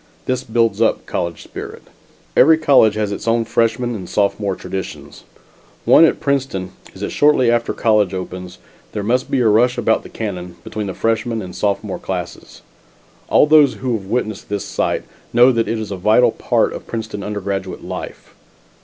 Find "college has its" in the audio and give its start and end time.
2.57-3.27